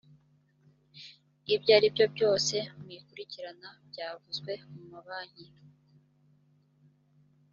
[1.53, 5.45] ibyo aribyo byose mu ikurikirana byavuzwe mu ma banki